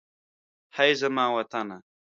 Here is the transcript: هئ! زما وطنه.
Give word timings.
هئ! 0.75 0.89
زما 1.01 1.25
وطنه. 1.35 1.77